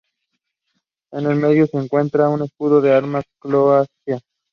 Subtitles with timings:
[1.13, 4.19] En el medio se encuentra el escudo de armas de Croacia.